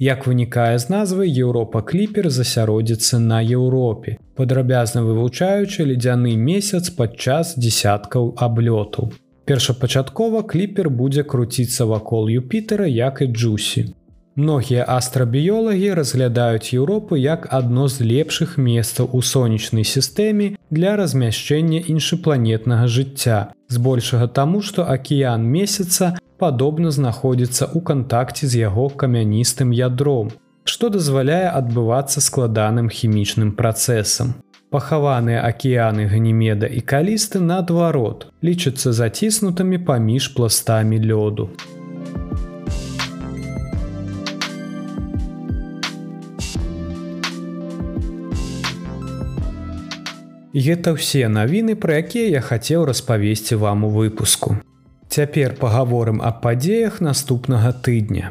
Як 0.00 0.24
вынікае 0.26 0.78
з 0.80 0.88
назвы 0.88 1.26
Еўропа 1.28 1.82
кліпер 1.84 2.30
засяродзіцца 2.32 3.18
на 3.20 3.40
Еўропе, 3.44 4.16
падрабязна 4.32 5.02
вывучаючы 5.04 5.84
ледзяны 5.84 6.32
месяц 6.40 6.88
падчас 6.88 7.52
десяткаў 7.60 8.32
аблётаў. 8.46 9.12
Першапачаткова 9.44 10.40
кліпер 10.48 10.88
будзе 10.88 11.22
круціцца 11.22 11.84
вакол 11.84 12.32
Юпітера 12.32 12.86
як 12.86 13.20
і 13.20 13.26
Джусі. 13.26 13.92
Многія 14.40 14.86
астрабіёлагі 14.88 15.92
разглядаюць 15.92 16.72
Еўропу 16.72 17.20
як 17.20 17.44
адно 17.52 17.84
з 17.92 18.00
лепшых 18.00 18.56
месцаў 18.56 19.10
у 19.12 19.20
сонечнай 19.20 19.84
сістэме 19.84 20.56
для 20.70 20.96
размяшчэння 20.96 21.84
іншапланетнага 21.92 22.88
жыцця. 22.88 23.52
Збольшага 23.68 24.32
таму, 24.32 24.62
што 24.62 24.88
акіян 24.88 25.44
месяца 25.44 26.16
падобна 26.40 26.90
знаходзіцца 26.96 27.68
ў 27.68 27.78
кантакце 27.88 28.48
з 28.48 28.64
яго 28.64 28.88
камяністым 29.02 29.74
ядром, 29.76 30.30
што 30.64 30.88
дазваляе 30.94 31.48
адбывацца 31.50 32.22
складаным 32.24 32.88
хімічным 32.88 33.52
працэсам. 33.58 34.38
Пахаваныя 34.70 35.42
акіяны 35.48 36.06
ганімеда 36.06 36.70
і 36.70 36.80
калісты 36.92 37.42
наадварот, 37.42 38.30
лічацца 38.48 38.94
заціснутымі 38.94 39.82
паміж 39.90 40.30
пластамі 40.36 41.02
лёду. 41.02 41.50
Гэта 50.54 50.94
ўсе 50.94 51.26
навіны, 51.26 51.74
пра 51.78 52.02
якія 52.02 52.26
я 52.38 52.40
хацеў 52.42 52.86
распавесці 52.86 53.58
вам 53.58 53.86
у 53.86 53.90
выпуску. 53.90 54.58
Цяпер 55.10 55.56
пагаворым 55.58 56.20
аб 56.22 56.36
падзеях 56.42 57.00
наступнага 57.02 57.72
тыдня. 57.86 58.28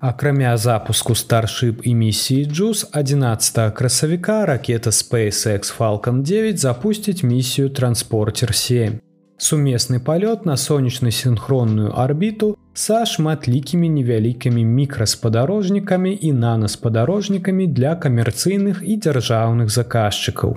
Акрамя 0.00 0.56
запуску 0.56 1.12
старship 1.12 1.82
і 1.82 1.94
місіі 1.94 2.46
Джус 2.46 2.86
11 2.94 3.74
красавіка 3.74 4.46
ракета 4.46 4.90
SpaceX 4.90 5.76
Falcon 5.78 6.22
9 6.22 6.58
запусціць 6.58 7.22
місію 7.22 7.68
транспортер 7.70 8.54
7. 8.54 9.00
Сумесны 9.36 10.00
палёт 10.00 10.46
на 10.46 10.56
сонечна 10.56 11.10
синхронную 11.10 11.90
арбіту 11.90 12.56
са 12.74 13.04
шматлікімі 13.06 13.88
невялікімі 13.90 14.64
мікраспадарожнікамі 14.64 16.18
і 16.20 16.32
нанаспадарожнікамі 16.32 17.66
для 17.66 17.96
камерцыйных 17.96 18.80
і 18.80 18.96
дзяржаўных 18.96 19.68
заказчыкаў. 19.68 20.56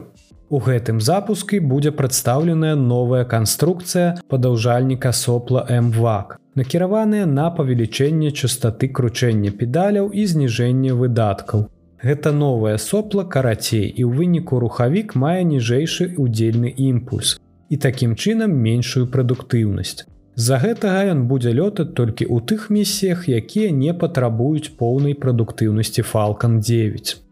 У 0.50 0.60
гэтым 0.64 1.00
запуску 1.02 1.58
будзе 1.60 1.92
прадстаўленая 1.92 2.76
новая 2.76 3.24
канструкцыя 3.32 4.12
падаўжальніка 4.32 5.12
сопла 5.12 5.66
мвак, 5.88 6.38
накіраваная 6.56 7.26
на 7.26 7.50
павелічэнне 7.58 8.32
частоты 8.32 8.88
кручэння 9.00 9.52
педаляў 9.52 10.08
і 10.14 10.24
зніжэння 10.34 10.96
выдаткаў. 10.96 11.68
Гэта 12.00 12.32
новае 12.32 12.78
сопла 12.78 13.26
карацей 13.26 13.92
і 13.92 14.08
ў 14.08 14.12
выніку 14.22 14.64
рухавік 14.64 15.16
мае 15.20 15.44
ніжэйшы 15.52 16.14
удзельны 16.16 16.72
імпульс 16.72 17.36
і 17.68 17.76
такім 17.76 18.16
чынам 18.16 18.56
меншую 18.56 19.08
прадуктыўнасць. 19.12 20.08
З-за 20.40 20.64
гэтага 20.64 21.06
ён 21.12 21.28
будзе 21.28 21.52
лётаць 21.60 21.92
толькі 21.92 22.24
ў 22.24 22.40
тых 22.48 22.70
місіях, 22.72 23.28
якія 23.28 23.76
не 23.76 23.92
патрабуюць 23.92 24.72
поўнай 24.80 25.18
прадуктыўнасці 25.18 26.08
Falалcon 26.08 26.62
9. 26.64 27.27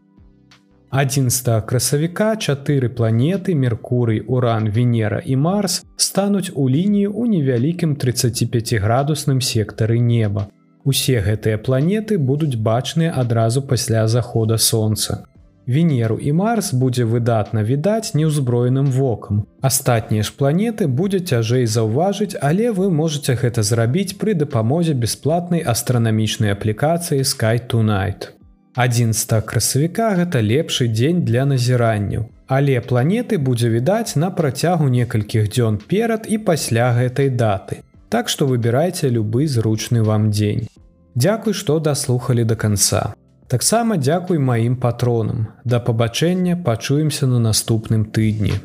11 0.90 1.66
красавіка 1.66 2.36
чатыры 2.36 2.88
планеты 2.88 3.54
Меркурый, 3.54 4.22
Уран, 4.26 4.68
Венера 4.70 5.22
і 5.24 5.36
Марс 5.36 5.84
стануць 5.96 6.52
у 6.54 6.68
лінію 6.70 7.10
ў 7.10 7.26
невялікім 7.28 7.96
35градусным 7.98 9.42
сектары 9.42 9.98
неба. 9.98 10.46
Усе 10.84 11.18
гэтыя 11.18 11.58
планеты 11.58 12.18
будуць 12.18 12.54
бачныя 12.54 13.10
адразу 13.10 13.62
пасля 13.62 14.06
захода 14.06 14.58
сонца. 14.58 15.26
Венеру 15.66 16.18
і 16.22 16.32
Марс 16.32 16.70
будзе 16.70 17.04
выдатна 17.04 17.66
відаць 17.66 18.14
неўзброеным 18.14 18.86
вокам. 18.94 19.42
Астатнія 19.60 20.22
ж 20.22 20.30
планеты 20.38 20.86
будзе 20.86 21.18
цяжэй 21.18 21.66
заўважыць, 21.66 22.38
але 22.38 22.70
вы 22.70 22.86
можете 22.90 23.34
гэта 23.34 23.66
зрабіць 23.66 24.14
пры 24.14 24.38
дапамозе 24.38 24.94
бясплатнай 24.94 25.66
астранамічнай 25.66 26.54
аплікацыі 26.54 27.26
Sky 27.26 27.58
Tonight. 27.66 28.35
11 28.76 29.44
красавіка 29.48 30.10
гэта 30.18 30.44
лепшы 30.44 30.86
дзень 30.92 31.24
для 31.24 31.46
назіранняў. 31.48 32.28
Але 32.46 32.76
планеты 32.80 33.38
будзе 33.38 33.68
відаць 33.72 34.20
на 34.20 34.28
працягу 34.30 34.88
некалькіх 34.92 35.48
дзён 35.48 35.78
перад 35.88 36.28
і 36.28 36.38
пасля 36.38 36.92
гэтай 36.92 37.30
даты. 37.32 37.80
Так 38.12 38.28
што 38.28 38.46
выбірайце 38.46 39.08
любы 39.08 39.48
зручны 39.48 40.04
вам 40.04 40.30
дзень. 40.30 40.68
Дзякуй, 41.16 41.54
што 41.54 41.80
даслухалі 41.80 42.44
до 42.44 42.56
конца. 42.56 43.14
Таксама 43.48 43.96
дзякуй 43.96 44.38
маім 44.38 44.76
патронам. 44.76 45.46
Да 45.64 45.80
пабачэння 45.80 46.60
пачуемся 46.62 47.26
на 47.26 47.38
наступным 47.40 48.04
тыдні. 48.04 48.60